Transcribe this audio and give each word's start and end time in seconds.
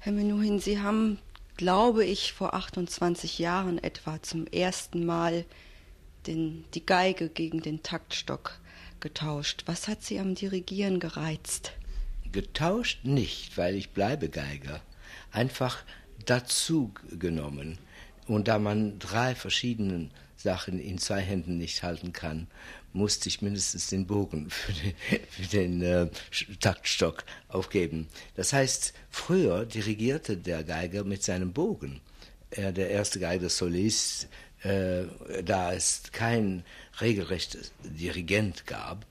Herr 0.00 0.12
Menuhin, 0.12 0.60
Sie 0.60 0.80
haben, 0.80 1.18
glaube 1.56 2.04
ich, 2.04 2.32
vor 2.32 2.54
28 2.54 3.40
Jahren 3.40 3.82
etwa 3.82 4.22
zum 4.22 4.46
ersten 4.46 5.04
Mal 5.04 5.44
den, 6.28 6.64
die 6.74 6.86
Geige 6.86 7.28
gegen 7.28 7.62
den 7.62 7.82
Taktstock 7.82 8.60
getauscht. 9.00 9.64
Was 9.66 9.88
hat 9.88 10.04
Sie 10.04 10.20
am 10.20 10.36
Dirigieren 10.36 11.00
gereizt? 11.00 11.72
Getauscht 12.30 13.04
nicht, 13.04 13.58
weil 13.58 13.74
ich 13.74 13.90
bleibe 13.90 14.28
Geiger. 14.28 14.80
Einfach 15.32 15.82
dazu 16.24 16.92
genommen. 17.10 17.78
Und 18.28 18.46
da 18.46 18.60
man 18.60 19.00
drei 19.00 19.34
verschiedene 19.34 20.10
Sachen 20.36 20.78
in 20.78 20.98
zwei 20.98 21.20
Händen 21.20 21.58
nicht 21.58 21.82
halten 21.82 22.12
kann, 22.12 22.46
musste 22.92 23.28
ich 23.28 23.42
mindestens 23.42 23.88
den 23.88 24.06
Bogen 24.06 24.50
für 24.50 24.72
den, 24.72 24.94
für 25.30 25.46
den 25.46 25.82
äh, 25.82 26.08
Taktstock 26.60 27.24
aufgeben. 27.48 28.08
Das 28.34 28.52
heißt, 28.52 28.94
früher 29.10 29.66
dirigierte 29.66 30.36
der 30.36 30.64
Geiger 30.64 31.04
mit 31.04 31.22
seinem 31.22 31.52
Bogen. 31.52 32.00
Er, 32.50 32.72
der 32.72 32.90
erste 32.90 33.20
Geiger 33.20 33.50
Solist, 33.50 34.28
äh, 34.62 35.04
da 35.44 35.72
es 35.72 36.02
kein 36.12 36.64
regelrechtes 37.00 37.72
Dirigent 37.84 38.66
gab, 38.66 39.06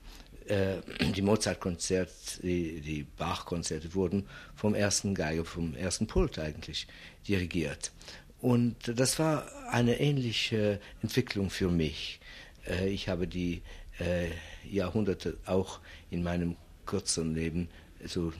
äh, 0.48 0.76
die 1.14 1.22
Mozart-Konzerte, 1.22 2.12
die, 2.42 2.80
die 2.80 3.06
Bach-Konzerte 3.16 3.94
wurden 3.94 4.26
vom 4.54 4.74
ersten 4.74 5.14
Geiger, 5.14 5.44
vom 5.44 5.74
ersten 5.74 6.06
Pult 6.06 6.38
eigentlich 6.38 6.86
dirigiert. 7.26 7.92
Und 8.40 8.76
das 8.86 9.18
war 9.18 9.46
eine 9.70 10.00
ähnliche 10.00 10.80
Entwicklung 11.02 11.50
für 11.50 11.68
mich. 11.68 12.17
Äh, 12.68 12.88
ich 12.88 13.08
habe 13.08 13.26
die 13.26 13.62
äh, 13.98 14.28
Jahrhunderte 14.68 15.38
auch 15.46 15.80
in 16.10 16.22
meinem 16.22 16.56
kurzen 16.86 17.34
Leben 17.34 17.68
so 18.04 18.32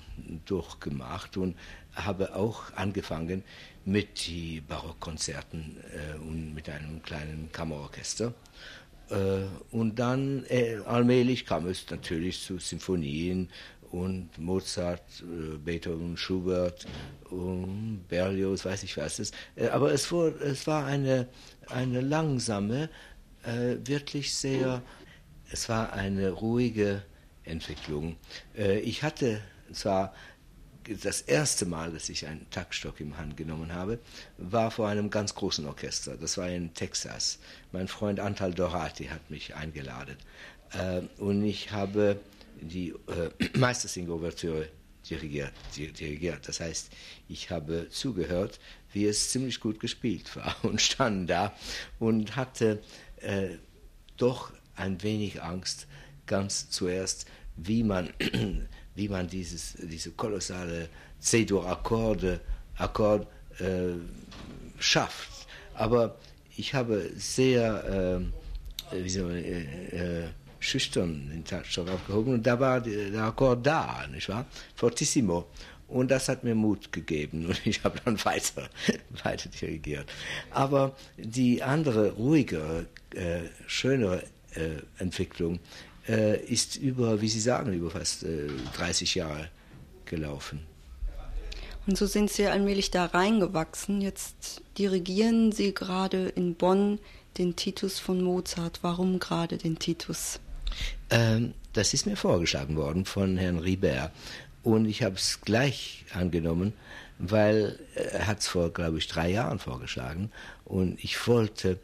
durchgemacht 0.46 1.36
und 1.36 1.56
habe 1.94 2.36
auch 2.36 2.72
angefangen 2.74 3.42
mit 3.84 4.26
die 4.26 4.60
Barockkonzerten 4.60 5.76
äh, 5.92 6.18
und 6.18 6.54
mit 6.54 6.68
einem 6.68 7.02
kleinen 7.02 7.50
Kammerorchester. 7.50 8.34
Äh, 9.10 9.14
und 9.70 9.98
dann 9.98 10.44
äh, 10.48 10.76
allmählich 10.86 11.46
kam 11.46 11.66
es 11.66 11.86
natürlich 11.90 12.42
zu 12.42 12.58
Symphonien 12.58 13.48
und 13.90 14.36
Mozart, 14.38 15.02
äh, 15.22 15.56
Beethoven, 15.56 16.16
Schubert, 16.16 16.86
und 17.30 18.04
Berlioz, 18.08 18.64
weiß 18.64 18.82
ich 18.82 18.96
was. 18.96 19.32
Äh, 19.56 19.68
aber 19.68 19.92
es, 19.92 20.10
wurde, 20.12 20.38
es 20.44 20.66
war 20.66 20.84
eine, 20.84 21.28
eine 21.68 22.00
langsame, 22.00 22.90
äh, 23.44 23.76
wirklich 23.86 24.34
sehr, 24.34 24.82
es 25.50 25.68
war 25.68 25.92
eine 25.92 26.30
ruhige 26.30 27.02
Entwicklung. 27.44 28.16
ich 28.54 29.02
hatte 29.02 29.40
zwar 29.72 30.12
das 31.02 31.22
erste 31.22 31.64
Mal, 31.64 31.92
dass 31.92 32.10
ich 32.10 32.26
einen 32.26 32.48
Taktstock 32.50 33.00
im 33.00 33.16
Hand 33.16 33.38
genommen 33.38 33.72
habe, 33.72 33.98
war 34.36 34.70
vor 34.70 34.88
einem 34.88 35.08
ganz 35.08 35.34
großen 35.34 35.64
Orchester. 35.64 36.18
Das 36.18 36.36
war 36.36 36.50
in 36.50 36.74
Texas. 36.74 37.38
Mein 37.72 37.88
Freund 37.88 38.20
Antal 38.20 38.52
Dorati 38.52 39.06
hat 39.06 39.30
mich 39.30 39.54
eingeladen. 39.54 40.16
und 41.16 41.42
ich 41.42 41.72
habe 41.72 42.20
die 42.60 42.94
äh, 43.06 43.30
Meistersing-Ouvertüre 43.58 44.68
dirigiert, 45.08 45.52
dirigiert. 45.76 46.48
Das 46.48 46.60
heißt, 46.60 46.90
ich 47.28 47.50
habe 47.50 47.88
zugehört, 47.90 48.58
wie 48.92 49.06
es 49.06 49.30
ziemlich 49.30 49.60
gut 49.60 49.80
gespielt 49.80 50.34
war 50.36 50.56
und 50.62 50.80
stand 50.80 51.30
da 51.30 51.54
und 51.98 52.36
hatte 52.36 52.82
äh, 53.22 53.58
doch 54.16 54.52
ein 54.76 55.02
wenig 55.02 55.42
Angst, 55.42 55.86
ganz 56.26 56.70
zuerst, 56.70 57.26
wie 57.56 57.82
man, 57.82 58.10
wie 58.94 59.08
man 59.08 59.28
dieses, 59.28 59.74
diese 59.78 60.12
kolossale 60.12 60.88
C-Dur-Akkorde 61.20 62.40
Akkord, 62.76 63.26
äh, 63.58 63.94
schafft. 64.78 65.46
Aber 65.74 66.16
ich 66.56 66.74
habe 66.74 67.10
sehr, 67.16 68.22
äh, 68.92 69.18
man, 69.22 69.36
äh, 69.36 70.22
äh 70.24 70.28
schüchtern 70.60 71.30
den 71.30 71.44
Taktstock 71.44 71.88
aufgehoben 71.88 72.34
und 72.34 72.46
da 72.46 72.58
war 72.58 72.80
der 72.80 73.22
Akkord 73.22 73.64
da, 73.64 74.04
nicht 74.10 74.28
wahr? 74.28 74.44
Fortissimo. 74.74 75.46
Und 75.88 76.10
das 76.10 76.28
hat 76.28 76.44
mir 76.44 76.54
Mut 76.54 76.92
gegeben 76.92 77.46
und 77.46 77.66
ich 77.66 77.82
habe 77.82 77.98
dann 78.04 78.22
weiter, 78.24 78.68
weiter 79.24 79.48
dirigiert. 79.48 80.06
Aber 80.50 80.94
die 81.16 81.62
andere, 81.62 82.12
ruhigere, 82.12 82.86
äh, 83.14 83.40
schönere 83.66 84.22
äh, 84.54 84.82
Entwicklung 84.98 85.60
äh, 86.06 86.38
ist 86.44 86.76
über, 86.76 87.20
wie 87.20 87.28
Sie 87.28 87.40
sagen, 87.40 87.72
über 87.72 87.90
fast 87.90 88.24
30 88.76 89.16
äh, 89.16 89.18
Jahre 89.18 89.48
gelaufen. 90.04 90.60
Und 91.86 91.96
so 91.96 92.04
sind 92.04 92.30
Sie 92.30 92.46
allmählich 92.46 92.90
da 92.90 93.06
reingewachsen. 93.06 94.02
Jetzt 94.02 94.60
dirigieren 94.76 95.52
Sie 95.52 95.72
gerade 95.72 96.28
in 96.28 96.54
Bonn 96.54 96.98
den 97.38 97.56
Titus 97.56 97.98
von 97.98 98.22
Mozart. 98.22 98.80
Warum 98.82 99.18
gerade 99.18 99.56
den 99.56 99.78
Titus? 99.78 100.38
Ähm, 101.08 101.54
das 101.72 101.94
ist 101.94 102.04
mir 102.06 102.16
vorgeschlagen 102.16 102.76
worden 102.76 103.06
von 103.06 103.38
Herrn 103.38 103.58
Ribert. 103.58 104.12
Und 104.68 104.84
ich 104.84 105.02
habe 105.02 105.14
es 105.14 105.40
gleich 105.40 106.04
angenommen, 106.12 106.74
weil 107.18 107.78
er 107.94 108.26
hat 108.26 108.40
es 108.40 108.48
vor, 108.48 108.70
glaube 108.70 108.98
ich, 108.98 109.08
drei 109.08 109.30
Jahren 109.30 109.58
vorgeschlagen. 109.58 110.30
Und 110.66 111.02
ich 111.02 111.26
wollte 111.26 111.78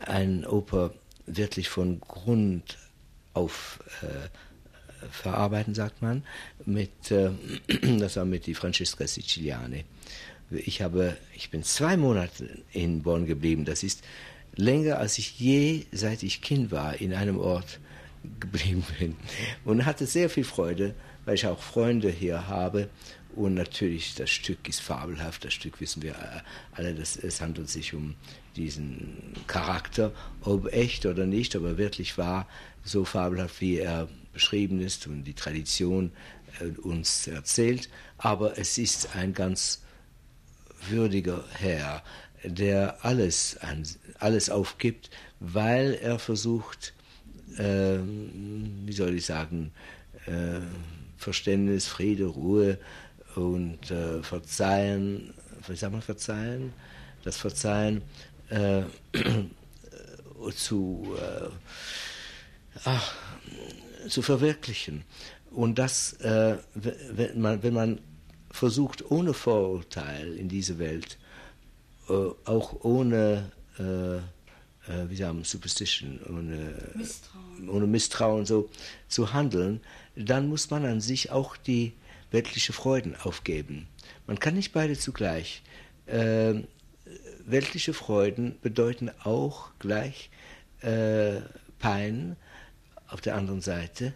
eine 0.00 0.50
Oper 0.50 0.94
wirklich 1.26 1.68
von 1.68 2.00
Grund 2.00 2.78
auf 3.34 3.80
äh, 4.00 5.06
verarbeiten, 5.10 5.74
sagt 5.74 6.00
man, 6.00 6.24
mit, 6.64 7.10
äh, 7.10 7.32
das 7.98 8.16
war 8.16 8.24
mit 8.24 8.46
die 8.46 8.54
Francesca 8.54 9.06
Siciliani. 9.06 9.84
Ich 10.50 10.80
habe, 10.80 11.18
ich 11.34 11.50
bin 11.50 11.62
zwei 11.62 11.98
Monate 11.98 12.48
in 12.72 13.02
Bonn 13.02 13.26
geblieben. 13.26 13.66
Das 13.66 13.82
ist 13.82 14.02
länger, 14.56 14.96
als 14.96 15.18
ich 15.18 15.38
je, 15.38 15.84
seit 15.92 16.22
ich 16.22 16.40
Kind 16.40 16.70
war, 16.70 17.02
in 17.02 17.12
einem 17.12 17.38
Ort 17.38 17.80
geblieben 18.38 18.84
bin. 18.98 19.16
Und 19.64 19.86
hatte 19.86 20.06
sehr 20.06 20.30
viel 20.30 20.44
Freude, 20.44 20.94
weil 21.24 21.34
ich 21.34 21.46
auch 21.46 21.62
Freunde 21.62 22.10
hier 22.10 22.48
habe. 22.48 22.88
Und 23.34 23.54
natürlich, 23.54 24.14
das 24.16 24.30
Stück 24.30 24.68
ist 24.68 24.80
fabelhaft. 24.80 25.44
Das 25.44 25.54
Stück 25.54 25.80
wissen 25.80 26.02
wir 26.02 26.14
alle, 26.72 26.94
dass 26.94 27.16
es 27.16 27.40
handelt 27.40 27.68
sich 27.68 27.94
um 27.94 28.14
diesen 28.56 29.34
Charakter, 29.46 30.12
ob 30.42 30.72
echt 30.72 31.06
oder 31.06 31.26
nicht, 31.26 31.54
aber 31.54 31.78
wirklich 31.78 32.18
wahr, 32.18 32.48
so 32.82 33.04
fabelhaft, 33.04 33.60
wie 33.60 33.78
er 33.78 34.08
beschrieben 34.32 34.80
ist 34.80 35.06
und 35.06 35.24
die 35.24 35.34
Tradition 35.34 36.12
äh, 36.60 36.78
uns 36.80 37.26
erzählt. 37.26 37.88
Aber 38.18 38.58
es 38.58 38.78
ist 38.78 39.14
ein 39.14 39.32
ganz 39.32 39.82
würdiger 40.88 41.44
Herr, 41.58 42.02
der 42.42 43.04
alles, 43.04 43.58
alles 44.18 44.50
aufgibt, 44.50 45.10
weil 45.40 45.94
er 45.94 46.18
versucht, 46.18 46.94
äh, 47.58 47.98
wie 48.86 48.92
soll 48.92 49.14
ich 49.14 49.26
sagen, 49.26 49.72
äh, 50.26 50.60
Verständnis, 51.16 51.86
Friede, 51.86 52.26
Ruhe 52.26 52.78
und 53.34 53.90
äh, 53.90 54.22
Verzeihen, 54.22 55.34
wie 55.68 55.76
sagt 55.76 55.92
man 55.92 56.02
Verzeihen? 56.02 56.72
Das 57.22 57.36
Verzeihen 57.36 58.02
äh, 58.48 58.82
zu, 60.54 61.14
äh, 61.18 61.48
ach, 62.84 63.14
zu 64.08 64.22
verwirklichen. 64.22 65.04
Und 65.50 65.78
das, 65.78 66.14
äh, 66.14 66.56
wenn, 66.74 67.40
man, 67.40 67.62
wenn 67.62 67.74
man 67.74 68.00
versucht, 68.50 69.10
ohne 69.10 69.34
Vorurteil 69.34 70.32
in 70.34 70.48
diese 70.48 70.78
Welt, 70.78 71.18
auch 72.44 72.82
ohne 72.82 73.52
äh, 74.90 75.08
wie 75.08 75.16
sagen, 75.16 75.44
Superstition, 75.44 76.20
ohne 76.28 76.74
Misstrauen. 76.94 77.68
ohne 77.68 77.86
Misstrauen 77.86 78.46
so 78.46 78.68
zu 79.08 79.32
handeln, 79.32 79.80
dann 80.16 80.48
muss 80.48 80.70
man 80.70 80.84
an 80.84 81.00
sich 81.00 81.30
auch 81.30 81.56
die 81.56 81.92
weltliche 82.30 82.72
Freuden 82.72 83.16
aufgeben. 83.16 83.86
Man 84.26 84.38
kann 84.38 84.54
nicht 84.54 84.72
beide 84.72 84.98
zugleich. 84.98 85.62
Äh, 86.06 86.62
weltliche 87.44 87.94
Freuden 87.94 88.58
bedeuten 88.62 89.10
auch 89.24 89.70
gleich 89.78 90.30
äh, 90.82 91.40
Pein 91.78 92.36
auf 93.08 93.20
der 93.20 93.34
anderen 93.34 93.60
Seite 93.60 94.12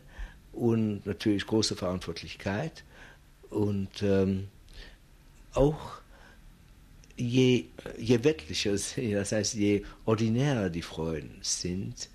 und 0.52 1.04
natürlich 1.06 1.46
große 1.46 1.75
Verantwortlichkeit 1.75 2.84
und 3.50 4.02
ähm, 4.02 4.48
auch 5.52 6.00
je, 7.16 7.66
je 7.99 8.25
weltlicher, 8.25 8.72
das 9.12 9.32
heißt, 9.32 9.55
je 9.55 9.82
ordinärer 10.05 10.70
die 10.70 10.82
Freuden 10.82 11.38
sind, 11.40 12.08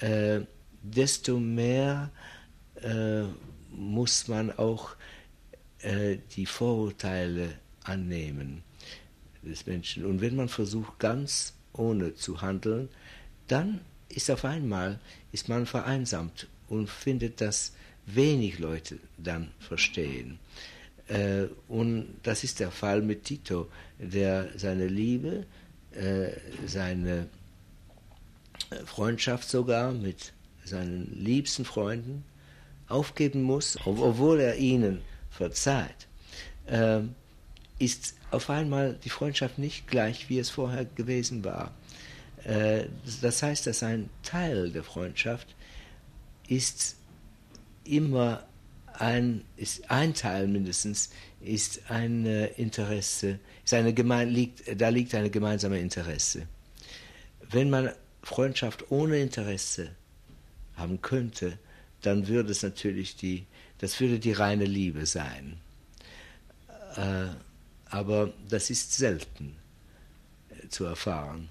äh, 0.00 0.40
desto 0.82 1.38
mehr 1.38 2.10
äh, 2.82 3.24
muss 3.70 4.28
man 4.28 4.50
auch 4.52 4.96
äh, 5.80 6.18
die 6.36 6.46
Vorurteile 6.46 7.58
annehmen 7.84 8.62
des 9.42 9.66
Menschen. 9.66 10.04
Und 10.04 10.20
wenn 10.20 10.36
man 10.36 10.48
versucht, 10.48 10.98
ganz 10.98 11.54
ohne 11.72 12.14
zu 12.14 12.40
handeln, 12.40 12.88
dann 13.46 13.80
ist 14.08 14.30
auf 14.30 14.44
einmal 14.44 15.00
ist 15.32 15.48
man 15.48 15.66
vereinsamt 15.66 16.48
und 16.68 16.88
findet, 16.88 17.40
dass 17.40 17.72
wenig 18.06 18.58
Leute 18.58 18.98
dann 19.18 19.52
verstehen. 19.58 20.38
Äh, 21.08 21.46
und 21.68 22.16
das 22.22 22.44
ist 22.44 22.60
der 22.60 22.70
Fall 22.70 23.02
mit 23.02 23.24
Tito, 23.24 23.68
der 23.98 24.48
seine 24.56 24.86
Liebe, 24.86 25.46
äh, 25.92 26.30
seine 26.66 27.28
Freundschaft 28.84 29.48
sogar 29.48 29.92
mit 29.92 30.32
seinen 30.64 31.10
liebsten 31.14 31.64
Freunden 31.64 32.24
aufgeben 32.88 33.42
muss, 33.42 33.78
obwohl 33.84 34.40
er 34.40 34.56
ihnen 34.56 35.00
verzeiht, 35.30 36.08
ähm, 36.66 37.14
ist 37.78 38.14
auf 38.30 38.50
einmal 38.50 38.98
die 39.04 39.10
Freundschaft 39.10 39.58
nicht 39.58 39.86
gleich, 39.88 40.28
wie 40.28 40.38
es 40.38 40.50
vorher 40.50 40.84
gewesen 40.84 41.44
war. 41.44 41.72
Äh, 42.44 42.86
das 43.22 43.42
heißt, 43.42 43.66
dass 43.66 43.82
ein 43.82 44.10
Teil 44.22 44.70
der 44.70 44.84
Freundschaft 44.84 45.54
ist 46.48 46.96
immer 47.84 48.44
ein, 49.00 49.44
ist 49.56 49.90
ein 49.90 50.14
Teil 50.14 50.48
mindestens, 50.48 51.10
ist 51.40 51.90
ein 51.90 52.26
Interesse, 52.26 53.38
ist 53.64 53.74
eine 53.74 53.94
gemein, 53.94 54.28
liegt, 54.28 54.80
da 54.80 54.88
liegt 54.88 55.14
eine 55.14 55.30
gemeinsame 55.30 55.78
Interesse. 55.78 56.46
Wenn 57.50 57.70
man 57.70 57.90
Freundschaft 58.22 58.90
ohne 58.90 59.18
Interesse 59.18 59.90
haben 60.76 61.00
könnte, 61.00 61.58
dann 62.02 62.28
würde 62.28 62.52
es 62.52 62.62
natürlich 62.62 63.16
die, 63.16 63.46
das 63.78 64.00
würde 64.00 64.18
die 64.18 64.32
reine 64.32 64.64
Liebe 64.64 65.06
sein. 65.06 65.58
Äh, 66.96 67.28
aber 67.90 68.32
das 68.48 68.70
ist 68.70 68.96
selten 68.96 69.56
äh, 70.50 70.68
zu 70.68 70.84
erfahren. 70.84 71.48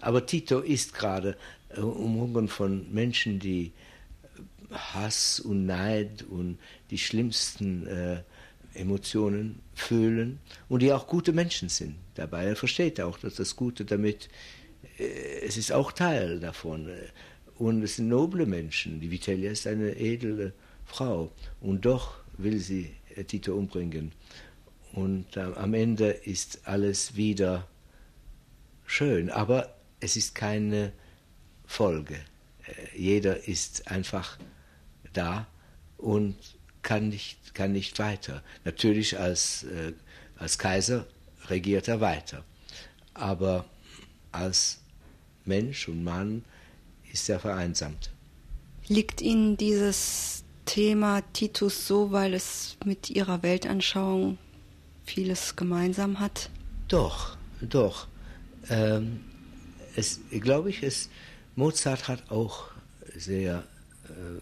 Aber 0.00 0.26
Tito 0.26 0.60
ist 0.60 0.94
gerade 0.94 1.36
äh, 1.70 1.80
umhungen 1.80 2.48
von 2.48 2.92
Menschen, 2.92 3.38
die 3.38 3.72
Hass 4.70 5.40
und 5.40 5.66
Neid 5.66 6.24
und 6.24 6.58
die 6.90 6.98
schlimmsten 6.98 7.86
äh, 7.86 8.22
Emotionen 8.74 9.60
fühlen 9.74 10.38
und 10.68 10.82
die 10.82 10.92
auch 10.92 11.06
gute 11.06 11.32
Menschen 11.32 11.68
sind 11.68 11.96
dabei. 12.14 12.44
Er 12.44 12.56
versteht 12.56 13.00
auch, 13.00 13.18
dass 13.18 13.34
das 13.34 13.56
Gute 13.56 13.84
damit, 13.84 14.28
äh, 14.98 15.40
es 15.42 15.56
ist 15.56 15.72
auch 15.72 15.92
Teil 15.92 16.40
davon. 16.40 16.90
Und 17.56 17.82
es 17.82 17.96
sind 17.96 18.08
noble 18.08 18.46
Menschen. 18.46 19.00
Die 19.00 19.10
Vitellia 19.10 19.50
ist 19.50 19.66
eine 19.66 19.96
edle 19.96 20.52
Frau 20.84 21.32
und 21.60 21.84
doch 21.84 22.18
will 22.36 22.58
sie 22.58 22.94
äh, 23.16 23.24
Tito 23.24 23.54
umbringen. 23.54 24.12
Und 24.92 25.36
äh, 25.36 25.40
am 25.40 25.74
Ende 25.74 26.10
ist 26.10 26.66
alles 26.66 27.16
wieder 27.16 27.66
schön, 28.86 29.30
aber 29.30 29.76
es 30.00 30.16
ist 30.16 30.34
keine 30.34 30.92
Folge. 31.66 32.14
Äh, 32.14 32.98
jeder 32.98 33.46
ist 33.48 33.90
einfach 33.90 34.38
da 35.12 35.46
und 35.96 36.36
kann 36.82 37.08
nicht, 37.08 37.54
kann 37.54 37.72
nicht 37.72 37.98
weiter. 37.98 38.42
Natürlich 38.64 39.18
als, 39.18 39.64
äh, 39.64 39.92
als 40.36 40.58
Kaiser 40.58 41.06
regiert 41.46 41.88
er 41.88 42.00
weiter, 42.00 42.44
aber 43.14 43.64
als 44.32 44.80
Mensch 45.44 45.88
und 45.88 46.04
Mann 46.04 46.44
ist 47.12 47.28
er 47.28 47.40
vereinsamt. 47.40 48.10
Liegt 48.86 49.20
Ihnen 49.20 49.56
dieses 49.56 50.44
Thema 50.64 51.22
Titus 51.32 51.86
so, 51.86 52.12
weil 52.12 52.34
es 52.34 52.76
mit 52.84 53.10
Ihrer 53.10 53.42
Weltanschauung 53.42 54.38
vieles 55.04 55.56
gemeinsam 55.56 56.20
hat? 56.20 56.50
Doch, 56.88 57.36
doch. 57.60 58.06
Ähm, 58.68 59.20
es, 59.96 60.20
glaube 60.30 60.70
ich, 60.70 60.82
es, 60.82 61.08
Mozart 61.56 62.08
hat 62.08 62.30
auch 62.30 62.70
sehr 63.16 63.64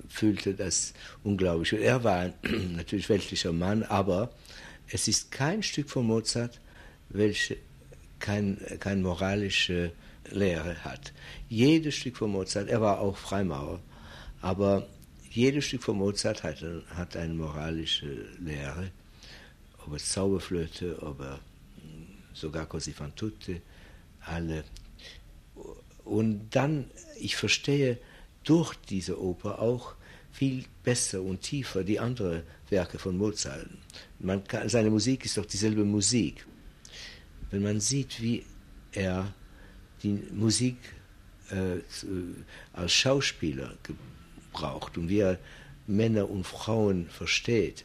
fühlte 0.08 0.54
das 0.54 0.94
unglaublich. 1.24 1.72
Er 1.72 2.04
war 2.04 2.20
ein 2.20 2.34
natürlich 2.76 3.08
weltlicher 3.08 3.52
Mann, 3.52 3.82
aber 3.82 4.30
es 4.88 5.08
ist 5.08 5.30
kein 5.30 5.62
Stück 5.62 5.90
von 5.90 6.06
Mozart, 6.06 6.60
welche 7.08 7.56
kein, 8.18 8.58
keine 8.80 9.02
moralische 9.02 9.92
Lehre 10.30 10.84
hat. 10.84 11.12
Jedes 11.48 11.94
Stück 11.94 12.16
von 12.16 12.32
Mozart, 12.32 12.68
er 12.68 12.80
war 12.80 13.00
auch 13.00 13.16
Freimaurer, 13.16 13.80
aber 14.40 14.86
jedes 15.30 15.66
Stück 15.66 15.82
von 15.82 15.98
Mozart 15.98 16.42
hat, 16.42 16.64
hat 16.94 17.16
eine 17.16 17.34
moralische 17.34 18.26
Lehre 18.40 18.90
ob 19.86 19.94
es 19.94 20.08
Zauberflöte, 20.10 21.00
ob 21.02 21.20
er 21.20 21.38
hm, 21.80 22.06
sogar 22.32 22.66
Così 22.66 22.92
fan 22.92 23.14
tutte, 23.14 23.62
alle. 24.20 24.64
Und 26.04 26.50
dann, 26.50 26.90
ich 27.19 27.36
verstehe 27.36 27.98
durch 28.46 28.75
diese 28.88 29.20
Oper 29.20 29.60
auch 29.60 29.94
viel 30.32 30.64
besser 30.82 31.20
und 31.22 31.43
tiefer 31.43 31.84
die 31.84 32.00
anderen 32.00 32.43
Werke 32.70 32.98
von 32.98 33.19
Mozart. 33.19 33.69
Kann, 34.48 34.69
seine 34.69 34.90
Musik 34.90 35.25
ist 35.25 35.37
doch 35.37 35.46
dieselbe 35.46 35.84
Musik. 35.84 36.46
Wenn 37.50 37.62
man 37.62 37.81
sieht, 37.81 38.22
wie 38.22 38.44
er 38.93 39.32
die 40.02 40.22
Musik 40.32 40.76
äh, 41.50 41.81
als 42.72 42.93
Schauspieler 42.93 43.75
gebraucht 43.82 44.98
und 44.98 45.08
wie 45.08 45.20
er 45.20 45.38
Männer 45.87 46.28
und 46.28 46.44
Frauen 46.46 47.08
versteht, 47.08 47.84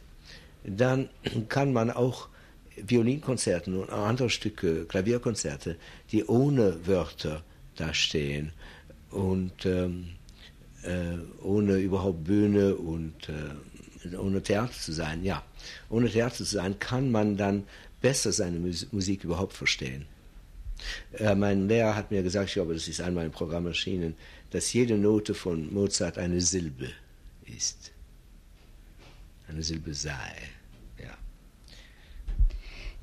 dann 0.64 1.08
kann 1.48 1.72
man 1.72 1.90
auch 1.90 2.28
Violinkonzerten 2.76 3.76
und 3.76 3.90
andere 3.90 4.30
Stücke, 4.30 4.86
Klavierkonzerte, 4.86 5.76
die 6.10 6.24
ohne 6.24 6.86
Wörter 6.86 7.42
dastehen 7.76 8.52
und 9.10 9.66
ähm, 9.66 10.04
äh, 10.04 10.21
ohne 11.42 11.76
überhaupt 11.78 12.24
Bühne 12.24 12.74
und 12.74 13.28
äh, 13.28 14.16
ohne 14.16 14.42
Theater 14.42 14.72
zu 14.72 14.92
sein, 14.92 15.24
ja, 15.24 15.44
ohne 15.88 16.10
Theater 16.10 16.36
zu 16.36 16.44
sein, 16.44 16.78
kann 16.78 17.10
man 17.10 17.36
dann 17.36 17.64
besser 18.00 18.32
seine 18.32 18.58
Musik 18.58 19.24
überhaupt 19.24 19.52
verstehen. 19.52 20.06
Äh, 21.12 21.34
mein 21.36 21.68
Lehrer 21.68 21.94
hat 21.94 22.10
mir 22.10 22.22
gesagt, 22.22 22.48
ich 22.48 22.54
glaube, 22.54 22.74
das 22.74 22.88
ist 22.88 23.00
einmal 23.00 23.26
im 23.26 23.32
Programm 23.32 23.66
erschienen, 23.66 24.14
dass 24.50 24.72
jede 24.72 24.98
Note 24.98 25.34
von 25.34 25.72
Mozart 25.72 26.18
eine 26.18 26.40
Silbe 26.40 26.88
ist 27.46 27.92
eine 29.52 29.62
Silbe 29.62 29.94
sei. 29.94 30.36
Ja. 30.98 31.16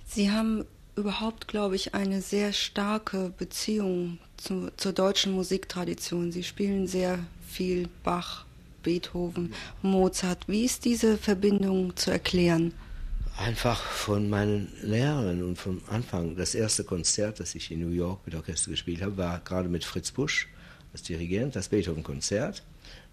Sie 0.05 0.31
haben 0.31 0.65
überhaupt, 0.95 1.47
glaube 1.47 1.75
ich, 1.75 1.93
eine 1.93 2.21
sehr 2.21 2.53
starke 2.53 3.31
Beziehung 3.37 4.19
zu, 4.37 4.71
zur 4.75 4.93
deutschen 4.93 5.33
Musiktradition. 5.33 6.31
Sie 6.31 6.43
spielen 6.43 6.87
sehr 6.87 7.19
viel 7.49 7.89
Bach, 8.03 8.45
Beethoven, 8.83 9.53
Mozart. 9.81 10.47
Wie 10.47 10.65
ist 10.65 10.85
diese 10.85 11.17
Verbindung 11.17 11.95
zu 11.95 12.11
erklären? 12.11 12.73
Einfach 13.37 13.81
von 13.81 14.29
meinen 14.29 14.71
Lehrern 14.81 15.43
und 15.43 15.57
vom 15.57 15.81
Anfang. 15.87 16.35
Das 16.35 16.55
erste 16.55 16.83
Konzert, 16.83 17.39
das 17.39 17.55
ich 17.55 17.71
in 17.71 17.79
New 17.81 17.93
York 17.93 18.19
mit 18.25 18.35
Orchester 18.35 18.71
gespielt 18.71 19.01
habe, 19.01 19.17
war 19.17 19.39
gerade 19.39 19.69
mit 19.69 19.85
Fritz 19.85 20.11
Busch 20.11 20.47
als 20.91 21.03
Dirigent, 21.03 21.55
das 21.55 21.69
Beethoven-Konzert. 21.69 22.63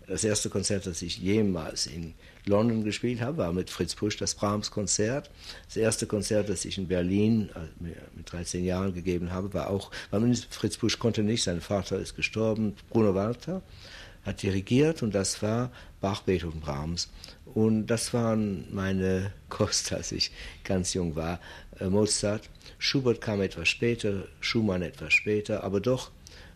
Das 0.08 0.22
erste 0.22 0.50
Konzert, 0.50 0.86
das 0.86 1.02
ich 1.02 1.18
jemals 1.18 1.86
in 1.88 2.14
London 2.44 2.84
gespielt 2.84 3.20
habe, 3.20 3.38
war 3.38 3.52
mit 3.52 3.70
Fritz 3.70 3.96
Pusch 3.96 4.16
das 4.16 4.36
Brahms-Konzert. 4.36 5.30
Das 5.66 5.76
erste 5.76 6.06
Konzert, 6.06 6.48
das 6.48 6.64
ich 6.64 6.78
in 6.78 6.86
Berlin 6.86 7.50
äh, 7.56 7.88
mit 8.14 8.30
13 8.30 8.64
Jahren 8.64 8.94
gegeben 8.94 9.32
habe, 9.32 9.52
war 9.52 9.68
auch, 9.68 9.90
weil 10.10 10.32
Fritz 10.50 10.76
Pusch 10.76 11.00
konnte 11.00 11.24
nicht, 11.24 11.42
sein 11.42 11.60
Vater 11.60 11.98
ist 11.98 12.14
gestorben, 12.14 12.74
Bruno 12.90 13.16
Walter 13.16 13.62
hat 14.26 14.42
dirigiert 14.42 15.02
und 15.02 15.14
das 15.14 15.40
war 15.42 15.70
Bach, 16.00 16.22
Beethoven, 16.22 16.60
Brahms. 16.60 17.08
Und 17.54 17.86
das 17.86 18.12
waren 18.12 18.66
meine 18.74 19.32
Kost, 19.48 19.92
als 19.92 20.12
ich 20.12 20.30
ganz 20.64 20.92
jung 20.92 21.16
war. 21.16 21.40
Äh, 21.78 21.86
Mozart, 21.86 22.50
Schubert 22.78 23.20
kam 23.20 23.40
etwas 23.40 23.68
später, 23.68 24.28
Schumann 24.40 24.82
etwas 24.82 25.14
später, 25.14 25.64
aber 25.64 25.80
doch 25.80 26.10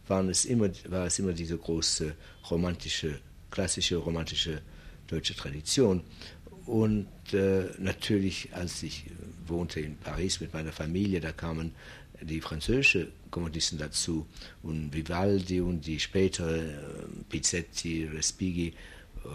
waren 0.08 0.28
es 0.28 0.44
immer, 0.44 0.68
war 0.88 1.06
es 1.06 1.18
immer 1.18 1.32
diese 1.32 1.56
große 1.56 2.14
romantische, 2.50 3.20
klassische 3.50 3.96
romantische 3.96 4.60
deutsche 5.06 5.36
Tradition. 5.36 6.02
Und 6.66 7.08
äh, 7.32 7.64
natürlich, 7.78 8.48
als 8.52 8.82
ich 8.82 9.06
wohnte 9.46 9.80
in 9.80 9.96
Paris 9.96 10.40
mit 10.40 10.52
meiner 10.52 10.72
Familie, 10.72 11.20
da 11.20 11.32
kamen 11.32 11.72
die 12.22 12.40
französischen 12.40 13.08
Komponisten 13.30 13.78
dazu 13.78 14.26
und 14.62 14.92
Vivaldi 14.92 15.60
und 15.60 15.86
die 15.86 16.00
spätere 16.00 16.58
äh, 16.58 16.72
Pizzetti, 17.28 18.06
Respighi, 18.06 18.68
äh, 18.68 19.28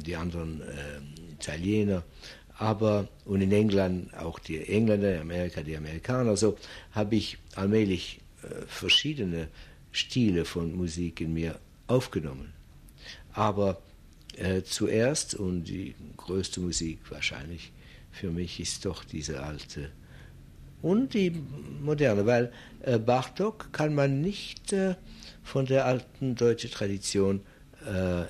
die 0.00 0.16
anderen 0.16 0.62
äh, 0.62 1.32
Italiener, 1.32 2.02
aber 2.58 3.08
und 3.24 3.40
in 3.40 3.52
England 3.52 4.14
auch 4.14 4.38
die 4.38 4.66
Engländer, 4.68 5.20
Amerika 5.20 5.62
die 5.62 5.76
Amerikaner. 5.76 6.36
So 6.36 6.56
habe 6.92 7.16
ich 7.16 7.38
allmählich 7.54 8.20
äh, 8.42 8.66
verschiedene 8.66 9.48
Stile 9.90 10.44
von 10.44 10.74
Musik 10.74 11.20
in 11.20 11.34
mir 11.34 11.58
aufgenommen. 11.86 12.52
Aber 13.32 13.82
äh, 14.36 14.62
zuerst 14.62 15.34
und 15.34 15.64
die 15.64 15.94
größte 16.16 16.60
Musik 16.60 16.98
wahrscheinlich 17.10 17.72
für 18.10 18.30
mich 18.30 18.60
ist 18.60 18.84
doch 18.84 19.04
diese 19.04 19.42
alte 19.42 19.90
und 20.82 21.14
die 21.14 21.32
moderne, 21.80 22.26
weil 22.26 22.52
äh, 22.80 22.98
Bartok 22.98 23.72
kann 23.72 23.94
man 23.94 24.20
nicht 24.20 24.72
äh, 24.72 24.96
von 25.42 25.66
der 25.66 25.86
alten 25.86 26.34
deutschen 26.34 26.70
Tradition, 26.70 27.40
äh, 27.86 28.22
äh, 28.22 28.26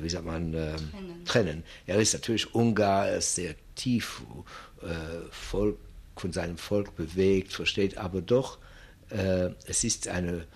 wie 0.00 0.08
sagt 0.08 0.24
man, 0.24 0.54
ähm, 0.54 0.54
trennen. 0.54 1.24
trennen. 1.24 1.64
Er 1.86 2.00
ist 2.00 2.12
natürlich 2.14 2.54
Ungar, 2.54 3.08
er 3.08 3.18
ist 3.18 3.34
sehr 3.34 3.54
tief 3.74 4.22
äh, 4.82 4.86
Volk, 5.30 5.78
von 6.16 6.32
seinem 6.32 6.58
Volk 6.58 6.96
bewegt, 6.96 7.52
versteht 7.52 7.96
aber 7.96 8.20
doch, 8.20 8.58
äh, 9.08 9.50
es 9.66 9.84
ist 9.84 10.08
eine 10.08 10.46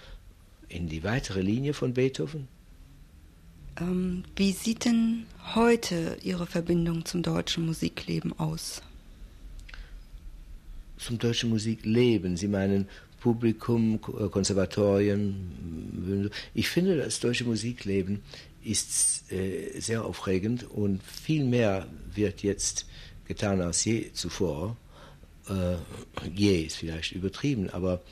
in 0.69 0.89
die 0.89 1.05
weitere 1.05 1.41
Linie 1.41 1.73
von 1.73 1.95
Beethoven. 1.95 2.49
Ähm, 3.81 4.25
wie 4.37 4.53
sieht 4.53 4.85
denn 4.85 5.27
heute 5.55 6.17
Ihre 6.23 6.47
Verbindung 6.47 7.05
zum 7.05 7.23
deutschen 7.23 7.67
Musikleben 7.67 8.39
aus? 8.39 8.83
Zum 10.97 11.19
deutschen 11.19 11.51
Musikleben? 11.51 12.37
Sie 12.37 12.49
meinen 12.49 12.89
Publikum, 13.21 14.01
äh, 14.19 14.29
Konservatorien? 14.29 16.31
Ich 16.55 16.69
finde, 16.69 16.97
das 16.97 17.21
deutsche 17.21 17.45
Musikleben 17.45 18.23
ist 18.63 19.31
äh, 19.33 19.79
sehr 19.81 20.05
aufregend 20.05 20.65
und 20.71 21.03
viel 21.03 21.45
mehr 21.45 21.87
wird 22.15 22.43
jetzt 22.43 22.87
getan 23.27 23.61
als 23.61 23.85
je 23.85 24.13
zuvor. 24.13 24.77
Äh, 25.49 25.77
je 26.35 26.63
ist 26.63 26.77
vielleicht 26.77 27.13
übertrieben, 27.13 27.71
aber 27.71 28.03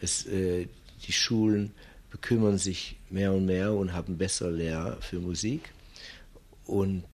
es, 0.00 0.26
äh, 0.26 0.66
die 1.06 1.12
Schulen 1.12 1.72
bekümmern 2.10 2.58
sich 2.58 2.96
mehr 3.10 3.32
und 3.32 3.46
mehr 3.46 3.74
und 3.74 3.92
haben 3.92 4.16
bessere 4.16 4.50
Lehrer 4.50 5.00
für 5.00 5.18
Musik. 5.18 5.72
Und 6.66 7.04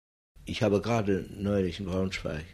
ich 0.45 0.63
habe 0.63 0.81
gerade 0.81 1.27
neulich 1.37 1.81
in 1.81 1.87
Braunschweig 1.87 2.45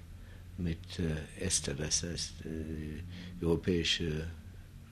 mit 0.61 0.79
äh, 0.99 1.45
Esther, 1.45 1.75
das 1.75 2.03
heißt 2.03 2.35
äh, 2.45 3.45
europäische 3.45 4.29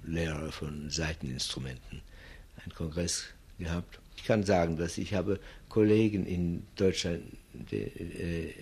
Lehrer 0.06 0.50
von 0.50 0.90
Seiteninstrumenten, 0.90 2.00
einen 2.62 2.74
Kongress 2.74 3.26
gehabt. 3.58 4.00
Ich 4.16 4.24
kann 4.24 4.42
sagen, 4.42 4.76
dass 4.76 4.98
ich 4.98 5.14
habe 5.14 5.38
Kollegen 5.68 6.26
in 6.26 6.66
Deutschland, 6.76 7.22
die, 7.52 7.76
äh, 7.76 8.54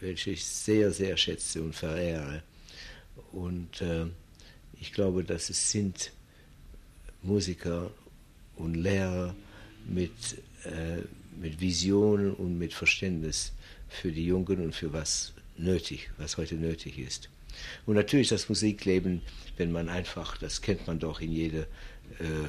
welche 0.00 0.30
ich 0.30 0.44
sehr, 0.44 0.90
sehr 0.90 1.16
schätze 1.16 1.62
und 1.62 1.74
verehre. 1.74 2.42
Und 3.32 3.82
äh, 3.82 4.06
ich 4.80 4.92
glaube, 4.92 5.24
dass 5.24 5.50
es 5.50 5.70
sind 5.70 6.12
Musiker 7.22 7.90
und 8.56 8.74
Lehrer 8.74 9.34
mit, 9.86 10.12
äh, 10.64 11.02
mit 11.38 11.60
Visionen 11.60 12.34
und 12.34 12.58
mit 12.58 12.72
Verständnis 12.72 13.52
für 13.88 14.10
die 14.10 14.26
Jungen 14.26 14.60
und 14.60 14.74
für 14.74 14.92
was 14.92 15.34
nötig, 15.62 16.10
was 16.18 16.36
heute 16.36 16.56
nötig 16.56 16.98
ist. 16.98 17.28
Und 17.86 17.94
natürlich 17.94 18.28
das 18.28 18.48
Musikleben, 18.48 19.22
wenn 19.56 19.72
man 19.72 19.88
einfach, 19.88 20.36
das 20.38 20.62
kennt 20.62 20.86
man 20.86 20.98
doch 20.98 21.20
in 21.20 21.32
jeder 21.32 21.62
äh, 22.18 22.48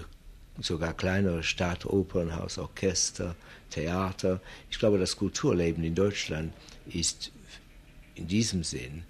sogar 0.59 0.93
kleinere 0.93 1.43
Stadt, 1.43 1.85
Opernhaus, 1.85 2.57
Orchester, 2.57 3.35
Theater. 3.69 4.41
Ich 4.69 4.79
glaube, 4.79 4.99
das 4.99 5.15
Kulturleben 5.15 5.83
in 5.83 5.95
Deutschland 5.95 6.53
ist 6.87 7.31
in 8.15 8.27
diesem 8.27 8.63
Sinn 8.63 9.03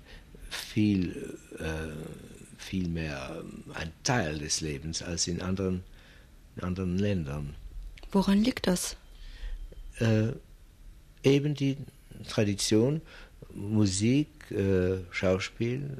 viel, 0.49 1.37
äh, 1.59 2.57
viel 2.57 2.87
mehr 2.87 3.43
ein 3.73 3.91
Teil 4.03 4.37
des 4.37 4.61
Lebens 4.61 5.01
als 5.01 5.27
in 5.27 5.41
anderen, 5.41 5.83
in 6.55 6.63
anderen 6.63 6.97
Ländern. 6.97 7.55
Woran 8.11 8.43
liegt 8.43 8.67
das? 8.67 8.95
Äh, 9.99 10.33
eben 11.23 11.55
die 11.55 11.77
Tradition, 12.27 13.01
Musik, 13.53 14.29
äh, 14.51 14.99
Schauspiel, 15.11 15.97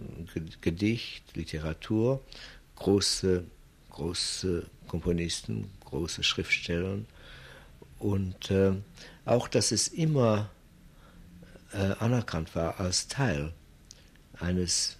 Gedicht, 0.61 1.35
Literatur, 1.35 2.21
große, 2.75 3.43
große 3.89 4.65
Komponisten, 4.87 5.69
große 5.85 6.23
Schriftsteller 6.23 6.99
und 7.99 8.51
äh, 8.51 8.73
auch, 9.25 9.47
dass 9.47 9.71
es 9.71 9.87
immer 9.87 10.49
äh, 11.73 11.77
anerkannt 11.99 12.55
war 12.55 12.79
als 12.79 13.07
Teil 13.07 13.53
eines 14.39 14.97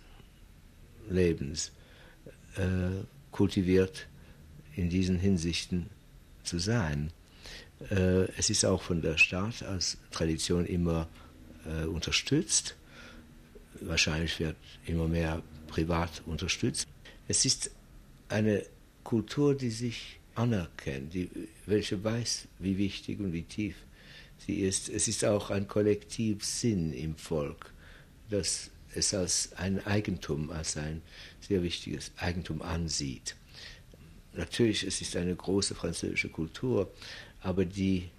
Lebens, 1.10 1.72
kultiviert 3.32 4.08
in 4.76 4.90
diesen 4.90 5.18
Hinsichten 5.18 5.90
zu 6.44 6.60
sein. 6.60 7.12
Es 8.38 8.50
ist 8.50 8.66
auch 8.66 8.82
von 8.82 9.02
der 9.02 9.18
Staat 9.18 9.64
als 9.64 9.98
Tradition 10.12 10.66
immer 10.66 11.04
äh, 11.04 11.31
unterstützt. 11.88 12.76
Wahrscheinlich 13.82 14.40
wird 14.40 14.56
immer 14.86 15.08
mehr 15.08 15.42
privat 15.68 16.22
unterstützt. 16.26 16.88
Es 17.28 17.46
ist 17.46 17.72
eine 18.30 18.66
Kultur, 19.04 19.56
die 19.56 19.70
sich 19.70 20.20
anerkennt, 20.36 21.14
die, 21.14 21.30
welche 21.66 22.04
weiß, 22.04 22.48
wie 22.60 22.78
wichtig 22.78 23.20
und 23.20 23.34
wie 23.34 23.44
tief 23.44 23.76
sie 24.46 24.62
ist. 24.62 24.90
Es 24.90 25.08
ist 25.08 25.26
auch 25.26 25.50
ein 25.50 25.68
Kollektivsinn 25.68 26.94
im 26.94 27.16
Volk, 27.16 27.74
das 28.30 28.72
es 28.94 29.14
als 29.14 29.54
ein 29.54 29.86
Eigentum, 29.86 30.50
als 30.52 30.78
ein 30.78 31.02
sehr 31.40 31.64
wichtiges 31.64 32.12
Eigentum 32.18 32.62
ansieht. 32.62 33.36
Natürlich, 34.34 34.84
es 34.84 35.02
ist 35.02 35.16
eine 35.16 35.36
große 35.36 35.76
französische 35.76 36.30
Kultur, 36.30 36.92
aber 37.42 37.66
die, 37.66 38.10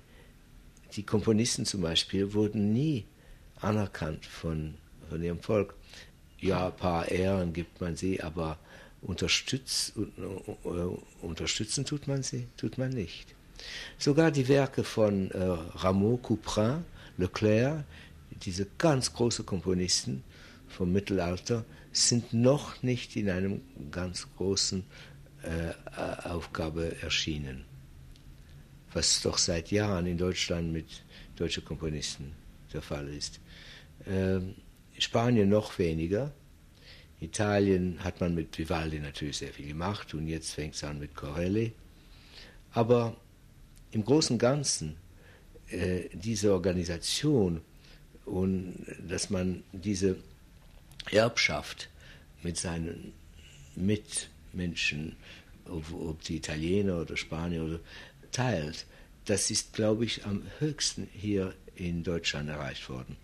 die 0.95 1.03
Komponisten 1.03 1.65
zum 1.65 1.81
Beispiel 1.81 2.33
wurden 2.35 2.73
nie 2.73 3.05
anerkannt 3.63 4.27
von, 4.27 4.75
von 5.09 5.23
ihrem 5.23 5.41
Volk. 5.41 5.75
Ja, 6.39 6.67
ein 6.67 6.77
paar 6.77 7.09
Ehren 7.09 7.53
gibt 7.53 7.81
man 7.81 7.97
sie, 7.97 8.23
aber 8.23 8.59
unterstütz, 9.01 9.93
uh, 9.97 10.99
unterstützen 11.21 11.85
tut 11.85 12.09
man 12.09 12.23
sie, 12.23 12.49
tut 12.57 12.79
man 12.79 12.91
nicht. 12.91 13.35
Sogar 13.99 14.31
die 14.31 14.49
Werke 14.49 14.83
von 14.83 15.31
äh, 15.31 15.39
Rameau, 15.39 16.17
Couperin, 16.17 16.85
Leclerc, 17.17 17.85
diese 18.43 18.67
ganz 18.79 19.13
großen 19.13 19.47
Komponisten 19.47 20.25
vom 20.67 20.93
Mittelalter, 20.93 21.65
sind 21.93 22.33
noch 22.33 22.83
nicht 22.83 23.15
in 23.15 23.31
einem 23.31 23.61
ganz 23.93 24.27
großen 24.37 24.83
äh, 25.43 26.27
Aufgabe 26.27 27.01
erschienen. 27.03 27.65
Was 28.93 29.23
doch 29.23 29.39
seit 29.39 29.71
Jahren 29.71 30.07
in 30.07 30.19
Deutschland 30.19 30.73
mit 30.73 31.05
deutschen 31.37 31.65
Komponisten 31.65 32.42
der 32.73 32.83
Fall 32.83 33.09
ist. 33.09 33.41
Ähm, 34.07 34.55
Spanien 34.99 35.49
noch 35.49 35.79
weniger. 35.79 36.33
Italien 37.21 38.03
hat 38.03 38.21
man 38.21 38.35
mit 38.35 38.59
Vivaldi 38.59 38.99
natürlich 38.99 39.39
sehr 39.39 39.53
viel 39.53 39.69
gemacht 39.69 40.13
und 40.15 40.27
jetzt 40.27 40.53
fängt 40.53 40.75
es 40.75 40.85
an 40.85 40.99
mit 40.99 41.15
Corelli. 41.15 41.73
Aber 42.73 43.17
im 43.93 44.05
Großen 44.05 44.35
und 44.35 44.39
Ganzen 44.39 44.97
äh, 45.69 46.09
diese 46.13 46.53
Organisation 46.53 47.61
und 48.25 48.87
dass 49.09 49.31
man 49.31 49.63
diese 49.73 50.17
Erbschaft 51.11 51.89
mit 52.43 52.57
seinen 52.57 53.13
Mitmenschen, 53.77 55.17
ob, 55.67 55.93
ob 55.93 56.23
die 56.23 56.37
Italiener 56.37 57.01
oder 57.01 57.17
Spanier 57.17 57.65
oder 57.65 57.81
teilt, 58.33 58.87
das 59.25 59.51
ist, 59.51 59.73
glaube 59.73 60.05
ich, 60.05 60.25
am 60.27 60.43
höchsten 60.59 61.09
hier 61.13 61.55
in 61.77 62.03
Deutschland 62.03 62.49
erreicht 62.49 62.89
worden. 62.89 63.17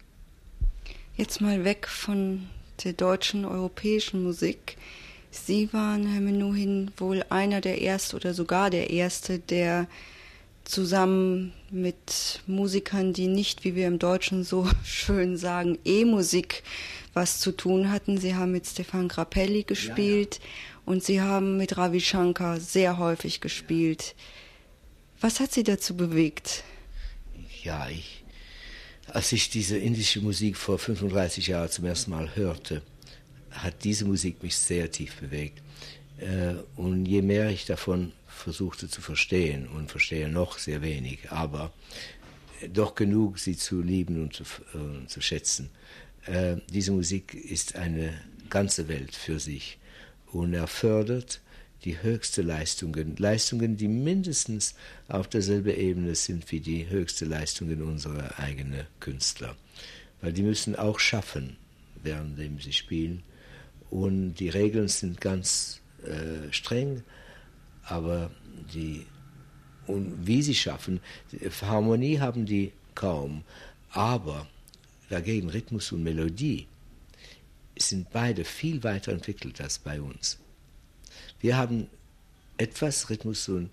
Jetzt 1.16 1.40
mal 1.40 1.64
weg 1.64 1.88
von 1.88 2.48
der 2.84 2.92
deutschen, 2.92 3.44
europäischen 3.44 4.22
Musik. 4.22 4.76
Sie 5.30 5.72
waren, 5.72 6.06
Herr 6.06 6.20
Menuhin, 6.20 6.90
wohl 6.96 7.24
einer 7.28 7.60
der 7.60 7.82
Ersten 7.82 8.16
oder 8.16 8.34
sogar 8.34 8.70
der 8.70 8.90
Erste, 8.90 9.38
der 9.38 9.86
zusammen 10.64 11.52
mit 11.70 12.42
Musikern, 12.46 13.12
die 13.14 13.26
nicht, 13.26 13.64
wie 13.64 13.74
wir 13.74 13.86
im 13.86 13.98
Deutschen 13.98 14.44
so 14.44 14.68
schön 14.84 15.36
sagen, 15.36 15.78
E-Musik 15.84 16.62
was 17.14 17.40
zu 17.40 17.52
tun 17.52 17.90
hatten. 17.90 18.18
Sie 18.18 18.34
haben 18.34 18.52
mit 18.52 18.66
Stefan 18.66 19.08
Grappelli 19.08 19.64
gespielt 19.64 20.36
ja, 20.36 20.44
ja. 20.44 20.82
und 20.84 21.02
Sie 21.02 21.20
haben 21.20 21.56
mit 21.56 21.76
Ravi 21.76 22.00
Shankar 22.00 22.60
sehr 22.60 22.98
häufig 22.98 23.40
gespielt. 23.40 24.14
Was 25.20 25.40
hat 25.40 25.52
Sie 25.52 25.64
dazu 25.64 25.96
bewegt? 25.96 26.62
Ja, 27.64 27.88
ich, 27.88 28.17
als 29.12 29.32
ich 29.32 29.50
diese 29.50 29.78
indische 29.78 30.20
Musik 30.20 30.56
vor 30.56 30.78
35 30.78 31.48
Jahren 31.48 31.70
zum 31.70 31.84
ersten 31.84 32.10
Mal 32.10 32.34
hörte, 32.36 32.82
hat 33.50 33.84
diese 33.84 34.04
Musik 34.04 34.42
mich 34.42 34.56
sehr 34.56 34.90
tief 34.90 35.16
bewegt. 35.16 35.62
Äh, 36.18 36.54
und 36.76 37.06
je 37.06 37.22
mehr 37.22 37.50
ich 37.50 37.64
davon 37.64 38.12
versuchte 38.26 38.88
zu 38.88 39.00
verstehen, 39.00 39.66
und 39.68 39.90
verstehe 39.90 40.28
noch 40.28 40.58
sehr 40.58 40.82
wenig, 40.82 41.30
aber 41.30 41.72
doch 42.72 42.94
genug, 42.94 43.38
sie 43.38 43.56
zu 43.56 43.82
lieben 43.82 44.22
und 44.22 44.34
zu, 44.34 44.44
äh, 44.44 45.06
zu 45.06 45.20
schätzen. 45.20 45.70
Äh, 46.26 46.56
diese 46.70 46.92
Musik 46.92 47.34
ist 47.34 47.76
eine 47.76 48.12
ganze 48.50 48.88
Welt 48.88 49.14
für 49.14 49.38
sich 49.38 49.78
und 50.32 50.54
er 50.54 50.66
fördert 50.66 51.40
die 51.84 52.02
höchsten 52.02 52.46
Leistungen, 52.46 53.16
Leistungen, 53.16 53.76
die 53.76 53.88
mindestens 53.88 54.74
auf 55.08 55.28
derselben 55.28 55.74
Ebene 55.74 56.14
sind 56.14 56.50
wie 56.50 56.60
die 56.60 56.88
höchsten 56.88 57.28
Leistungen 57.28 57.82
unserer 57.82 58.38
eigenen 58.38 58.86
Künstler. 59.00 59.56
Weil 60.20 60.32
die 60.32 60.42
müssen 60.42 60.74
auch 60.74 60.98
schaffen, 60.98 61.56
während 62.02 62.38
sie 62.62 62.72
spielen. 62.72 63.22
Und 63.90 64.34
die 64.34 64.48
Regeln 64.48 64.88
sind 64.88 65.20
ganz 65.20 65.80
äh, 66.04 66.52
streng, 66.52 67.02
aber 67.84 68.30
die, 68.74 69.06
und 69.86 70.26
wie 70.26 70.42
sie 70.42 70.54
schaffen, 70.54 71.00
Harmonie 71.62 72.18
haben 72.18 72.44
die 72.44 72.72
kaum, 72.94 73.44
aber 73.90 74.46
dagegen 75.08 75.48
Rhythmus 75.48 75.92
und 75.92 76.02
Melodie 76.02 76.66
sind 77.78 78.10
beide 78.10 78.44
viel 78.44 78.82
weiter 78.82 79.12
entwickelt 79.12 79.60
als 79.60 79.78
bei 79.78 80.00
uns. 80.00 80.38
Wir 81.40 81.56
haben 81.56 81.88
etwas 82.56 83.08
Rhythmus 83.10 83.48
und 83.48 83.70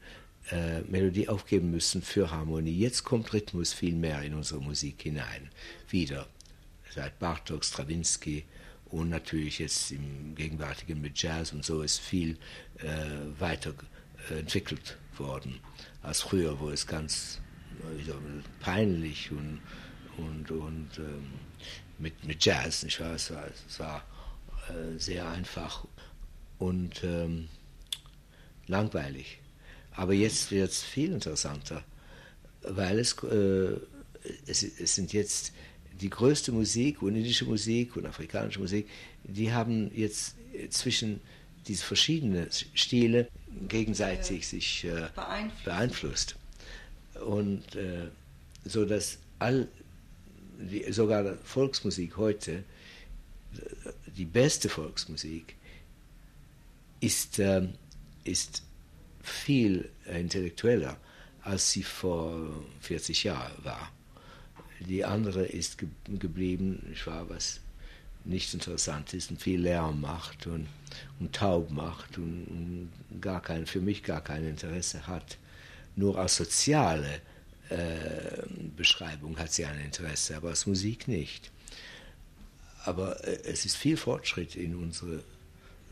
äh, 0.52 0.82
Melodie 0.82 1.28
aufgeben 1.28 1.72
müssen 1.72 2.02
für 2.02 2.30
Harmonie. 2.30 2.78
Jetzt 2.78 3.04
kommt 3.04 3.34
Rhythmus 3.34 3.74
viel 3.74 3.96
mehr 3.96 4.22
in 4.22 4.36
unsere 4.36 4.62
Musik 4.62 5.02
hinein. 5.02 5.50
Wieder. 5.90 6.28
Seit 6.94 7.18
Bartok, 7.20 7.66
Stravinsky 7.66 8.46
und 8.86 9.10
natürlich 9.10 9.60
jetzt 9.60 9.92
im 9.92 10.36
Gegenwärtigen 10.36 11.02
mit 11.02 11.22
Jazz 11.22 11.52
und 11.52 11.66
so 11.66 11.82
ist 11.82 12.00
viel 12.00 12.38
äh, 12.78 13.40
weiter 13.40 13.74
äh, 14.30 15.20
worden 15.20 15.60
als 16.04 16.22
früher, 16.22 16.60
wo 16.60 16.70
es 16.70 16.86
ganz 16.86 17.42
äh, 17.82 18.12
peinlich 18.62 19.32
und, 19.32 19.62
und, 20.18 20.52
und 20.52 20.90
ähm, 21.00 21.34
mit, 21.98 22.24
mit 22.26 22.46
Jazz, 22.46 22.84
nicht 22.84 23.00
wahr? 23.00 23.16
Es 23.16 23.32
war, 23.32 23.48
es 23.68 23.80
war 23.80 24.04
äh, 24.70 24.98
sehr 25.00 25.28
einfach 25.28 25.86
und 26.60 27.04
ähm, 27.04 27.48
langweilig. 28.68 29.40
Aber 29.92 30.14
jetzt 30.14 30.52
wird 30.52 30.72
es 30.72 30.84
viel 30.84 31.12
interessanter, 31.12 31.84
weil 32.62 33.00
es, 33.00 33.14
äh, 33.24 33.78
es, 34.48 34.64
es, 34.64 34.96
sind 34.96 35.14
jetzt 35.14 35.54
die 36.02 36.10
größte 36.10 36.52
Musik 36.52 37.02
und 37.02 37.16
indische 37.16 37.46
Musik 37.46 37.96
und 37.96 38.06
afrikanische 38.06 38.60
Musik, 38.60 38.88
die 39.24 39.54
haben 39.54 39.92
jetzt 39.96 40.36
zwischen 40.70 41.22
diese 41.68 41.84
verschiedenen 41.84 42.48
Stile 42.74 43.28
gegenseitig 43.68 44.48
sich 44.48 44.84
äh, 44.84 45.10
beeinflusst. 45.16 45.66
beeinflusst. 45.66 46.36
Und 47.26 47.76
äh, 47.76 48.10
so 48.66 48.86
dass 48.86 49.18
all 49.40 49.68
die, 50.60 50.92
sogar 50.92 51.38
Volksmusik 51.44 52.18
heute, 52.18 52.64
die 54.18 54.26
beste 54.26 54.70
Volksmusik, 54.70 55.56
ist, 57.00 57.40
äh, 57.40 57.68
ist 58.24 58.64
viel 59.22 59.90
intellektueller, 60.06 60.98
als 61.42 61.72
sie 61.72 61.84
vor 61.84 62.64
40 62.82 63.24
Jahren 63.24 63.64
war. 63.64 63.92
Die 64.80 65.06
andere 65.06 65.46
ist 65.46 65.78
ge 65.78 65.88
geblieben, 66.08 66.86
ich 66.92 67.08
war 67.08 67.30
was 67.30 67.62
nicht 68.26 68.54
interessant 68.54 69.14
ist 69.14 69.30
und 69.30 69.42
viel 69.42 69.62
Lärm 69.62 70.02
macht 70.02 70.48
und, 70.48 70.68
und 71.20 71.34
taub 71.34 71.70
macht 71.72 72.18
und, 72.18 72.46
und, 72.48 73.22
gar 73.22 73.42
kein, 73.42 73.66
für 73.66 73.82
mich 73.82 74.04
gar 74.04 74.22
kein 74.22 74.48
Interesse 74.48 75.08
hat. 75.08 75.38
Nur 75.96 76.18
als 76.18 76.36
soziale 76.36 77.22
äh, 77.70 78.44
Beschreibung 78.76 79.38
hat 79.38 79.54
sie 79.54 79.66
ein 79.66 79.80
Interesse, 79.80 80.36
aber 80.36 80.50
als 80.50 80.66
Musik 80.66 81.08
nicht. 81.08 81.52
Aber 82.84 83.24
äh, 83.26 83.40
es 83.46 83.66
ist 83.66 83.78
viel 83.78 83.98
Fortschritt 83.98 84.56
in 84.56 84.76
unsere 84.76 85.24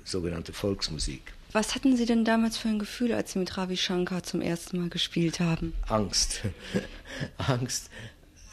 sogenannte 0.03 0.53
Volksmusik. 0.53 1.33
Was 1.51 1.75
hatten 1.75 1.95
Sie 1.95 2.05
denn 2.05 2.25
damals 2.25 2.57
für 2.57 2.69
ein 2.69 2.79
Gefühl, 2.79 3.13
als 3.13 3.33
Sie 3.33 3.39
mit 3.39 3.57
Ravi 3.57 3.77
Shankar 3.77 4.24
zum 4.24 4.41
ersten 4.41 4.79
Mal 4.79 4.89
gespielt 4.89 5.39
haben? 5.39 5.74
Angst. 5.88 6.41
Angst. 7.38 7.89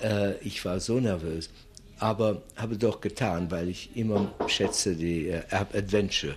Äh, 0.03 0.37
ich 0.39 0.65
war 0.65 0.81
so 0.81 1.01
nervös. 1.01 1.51
Aber 1.99 2.43
habe 2.57 2.77
doch 2.77 3.01
getan, 3.01 3.51
weil 3.51 3.69
ich 3.69 3.97
immer 3.97 4.33
schätze 4.49 4.97
die 4.97 5.29
äh, 5.29 5.43
Adventure. 5.51 6.35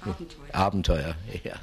Abenteuer. 0.00 0.54
Abenteuer, 0.54 1.14
ja. 1.44 1.54